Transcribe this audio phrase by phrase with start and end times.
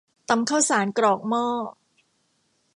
[0.29, 1.45] ตำข้าวสารกรอกหม้อ